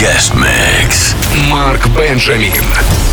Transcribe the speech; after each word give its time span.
Guest 0.00 0.34
Mix. 0.34 1.12
Marc 1.50 1.82
Benjamin. 1.94 3.09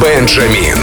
Бенджамин. 0.00 0.79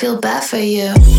Feel 0.00 0.16
bad 0.16 0.42
for 0.42 0.56
you. 0.56 1.09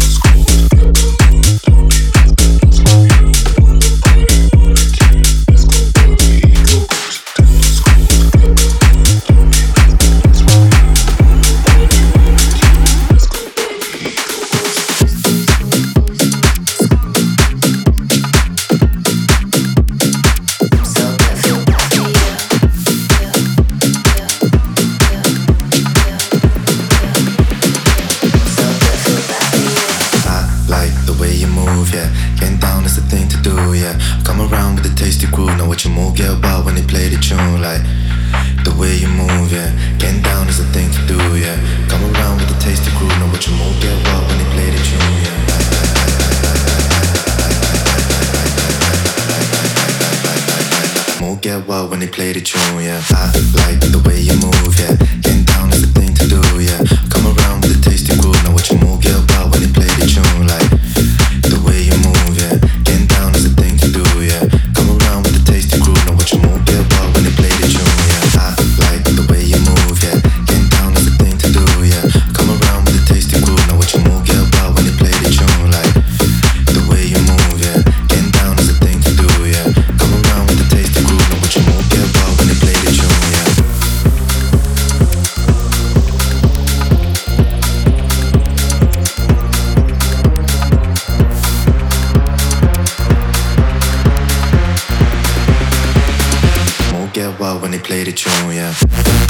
Play 97.91 98.05
the 98.05 98.13
tune, 98.13 98.53
yeah. 98.53 99.20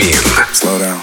Benjamin. 0.00 0.54
Slow 0.54 0.78
down. 0.78 1.02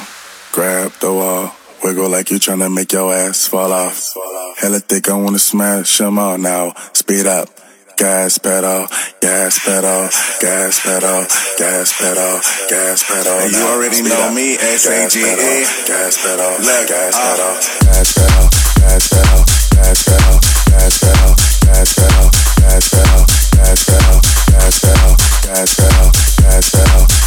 Grab 0.51 0.91
the 0.99 1.13
wall. 1.13 1.53
Wiggle 1.83 2.09
like 2.09 2.31
you 2.31 2.37
tryna 2.39 2.73
make 2.73 2.91
your 2.91 3.13
ass 3.13 3.47
fall 3.47 3.71
off. 3.71 4.13
Hella 4.57 4.79
thick, 4.79 5.09
I 5.09 5.13
wanna 5.13 5.39
smash 5.39 5.99
them 5.99 6.17
all 6.17 6.37
now. 6.37 6.73
Speed 6.93 7.27
up. 7.27 7.49
Gas 7.97 8.37
pedal, 8.37 8.85
gas 9.21 9.57
pedal, 9.65 10.09
gas 10.39 10.79
pedal, 10.85 11.25
gas 11.57 11.93
pedal, 11.97 12.39
gas 12.69 13.03
pedal. 13.03 13.39
And 13.41 13.51
you 13.51 13.63
already 13.65 14.03
know 14.03 14.31
me, 14.33 14.53
S-A-G-E. 14.53 15.65
Gas 15.87 16.17
pedal, 16.21 16.61
gas 16.61 16.85
gas 16.85 17.17
pedal, 17.17 17.53
gas 17.89 18.13
pedal, 18.13 18.49
gas 18.77 19.09
pedal, 19.09 19.45
gas 19.73 20.03
pedal, 20.05 20.37
gas 20.69 20.93
pedal, 21.01 21.33
gas 21.65 21.89
pedal, 21.89 21.97
gas 21.97 21.97
pedal, 21.97 22.25
gas 22.61 22.85
pedal, 22.93 23.25
gas 23.57 23.81
pedal, 23.89 24.21
gas 24.45 24.79
pedal, 24.79 25.15
gas 25.41 25.75
pedal, 25.75 26.11
gas 26.37 26.69
pedal, 26.69 27.26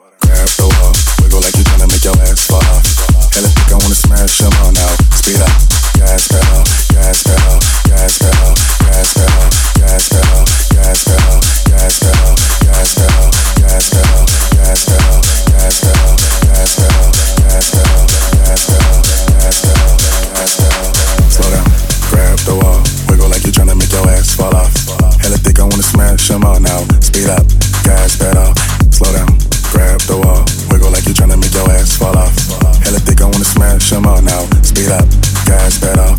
The 0.41 0.65
wall, 0.65 0.91
wiggle 1.21 1.39
like 1.41 1.55
you 1.55 1.63
tryna 1.63 1.87
make 1.87 2.03
your 2.03 2.17
ass 2.25 2.45
fall 2.49 2.65
off. 2.73 2.81
I 3.37 3.77
wanna 3.77 3.95
smash 3.95 4.37
them 4.41 4.51
all 4.61 4.71
now. 4.73 4.89
Speed 5.15 5.37
up, 5.37 5.53
gas 5.95 6.27
pedal, 6.27 6.65
gas 6.91 7.23
pedal, 7.23 7.57
gas 7.87 8.17
pedal, 8.17 8.53
gas 8.89 9.13
pedal, 9.15 9.45
gas 9.79 10.09
pedal, 10.09 10.43
gas 10.81 10.97
pedal, 11.05 11.37
gas 11.71 11.93
pedal, 12.01 13.25
gas 13.61 13.85
pedal, 13.93 14.25
gas 14.57 14.81
pedal, 14.89 15.21
gas 15.45 15.75
pedal, 15.77 16.01
gas 16.41 16.73
pedal, 16.73 17.05
gas 18.41 18.65
pedal. 19.61 20.81
Slow 21.31 21.49
down, 21.53 21.69
grab 22.11 22.37
the 22.43 22.55
wall, 22.59 22.81
wiggle 23.07 23.29
like 23.29 23.45
you 23.45 23.53
tryna 23.53 23.77
make 23.77 23.93
your 23.93 24.09
ass 24.09 24.35
fall 24.35 24.55
off. 24.55 24.73
I 25.61 25.63
wanna 25.63 25.83
smash 25.83 26.27
them 26.27 26.43
all 26.43 26.59
now. 26.59 26.81
Speed 26.99 27.29
up, 27.29 27.45
gas 27.85 28.17
pedal, 28.17 28.53
slow 28.89 29.13
down, 29.13 29.30
grab 29.71 29.99
the 30.01 30.17
wall, 30.17 30.43
wiggle 30.69 30.91
like 30.91 31.05
you 31.07 31.13
tryna 31.13 31.39
make 31.39 31.53
your 31.53 31.69
ass 31.71 31.97
fall 31.97 32.17
off. 32.17 32.35
Hella 32.83 32.99
thick, 32.99 33.21
I 33.21 33.25
wanna 33.25 33.45
smash 33.45 33.89
them 33.89 34.05
all 34.05 34.21
now. 34.21 34.43
Speed 34.61 34.91
up, 34.91 35.07
gas 35.45 35.79
pedal, 35.79 36.11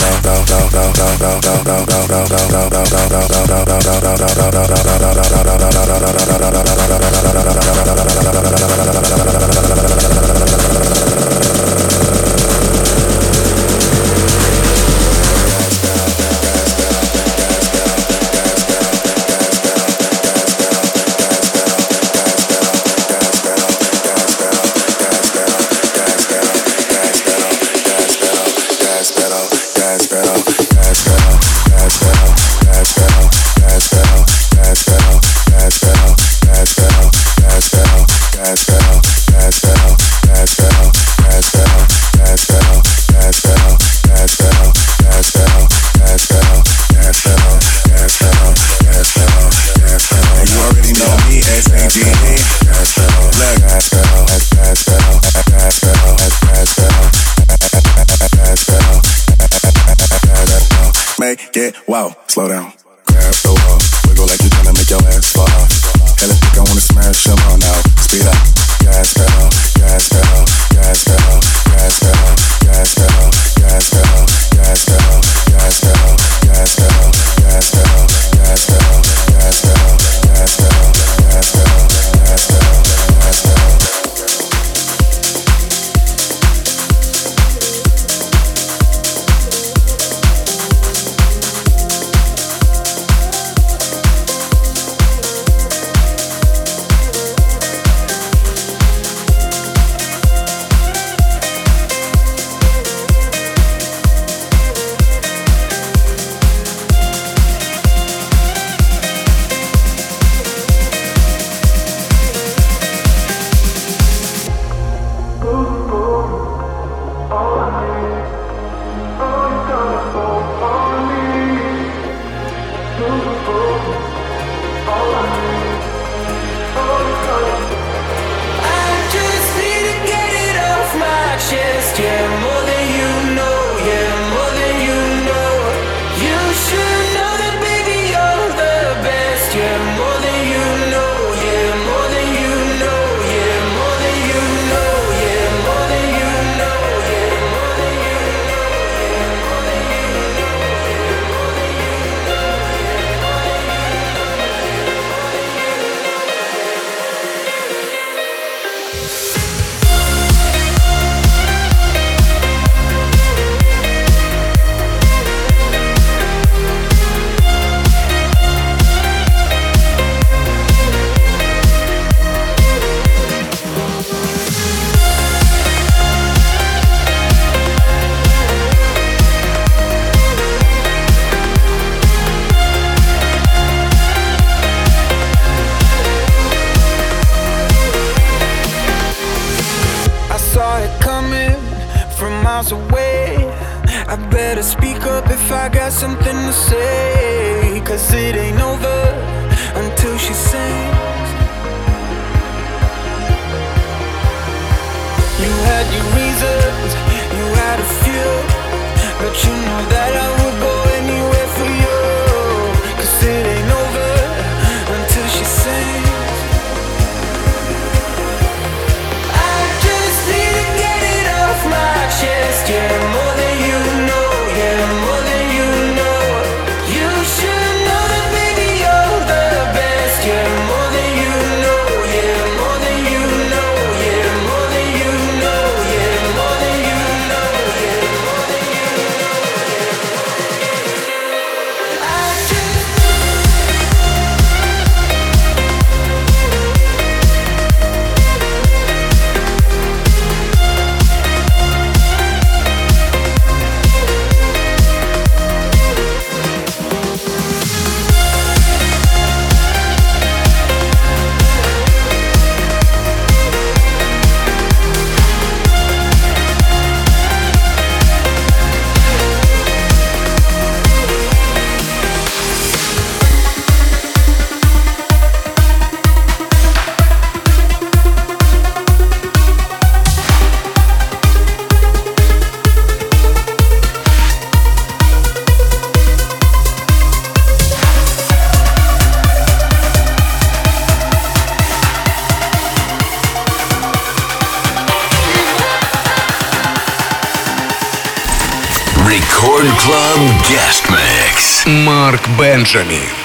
Anthony. 302.62 303.21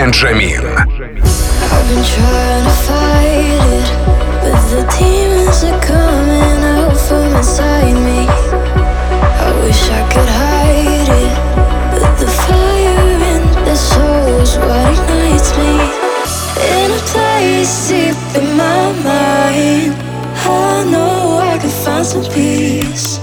Benjamin. 0.00 0.64
I've 0.64 1.88
trying 2.14 2.64
to 2.64 2.74
fight 2.88 3.60
it, 3.76 3.88
but 4.40 4.58
the 4.72 4.82
demons 4.96 5.60
are 5.68 5.80
coming 5.92 6.60
out 6.74 6.96
from 7.06 7.36
inside 7.36 7.96
me. 8.08 8.24
I 9.44 9.50
wish 9.60 9.82
I 9.90 10.02
could 10.12 10.30
hide 10.40 11.08
it, 11.22 11.34
but 11.92 12.12
the 12.16 12.28
fire 12.44 13.10
in 13.32 13.42
the 13.68 13.76
what 14.64 14.86
ignites 14.96 15.50
me. 15.60 15.72
In 16.76 16.88
a 16.96 17.02
place 17.12 17.90
in 17.90 18.56
my 18.56 18.84
mind, 19.04 19.92
I 20.48 20.84
know 20.90 21.40
I 21.44 21.58
could 21.60 21.76
find 21.84 22.06
some 22.06 22.24
peace. 22.32 23.20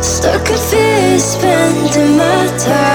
Stuck 0.00 0.48
in 0.48 0.56
fear, 0.70 1.18
spending 1.18 2.16
my 2.16 2.46
time. 2.56 2.87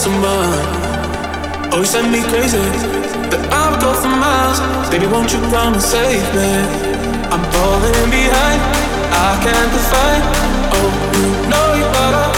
Someone. 0.00 0.64
Oh, 1.72 1.78
you 1.80 1.84
send 1.84 2.10
me 2.10 2.22
crazy, 2.32 2.56
but 3.28 3.40
I 3.52 3.68
would 3.68 3.80
go 3.84 3.92
for 3.92 4.08
miles. 4.08 4.58
Baby, 4.88 5.06
won't 5.06 5.30
you 5.30 5.40
come 5.52 5.74
and 5.74 5.82
save 5.82 6.24
me? 6.32 6.52
I'm 7.28 7.44
falling 7.52 8.08
behind, 8.08 8.60
I 9.12 9.30
can't 9.44 9.70
define. 9.76 10.22
Oh, 10.72 10.88
you 11.20 11.28
know 11.52 11.66
you 11.76 11.86
better, 11.92 12.28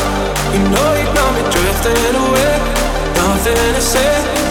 you 0.55 0.63
know 0.75 0.91
you 0.99 1.07
got 1.15 1.31
me 1.39 1.43
drifting 1.55 2.15
away. 2.25 2.55
Nothing 3.15 3.75
to 3.79 3.81
say. 3.81 4.42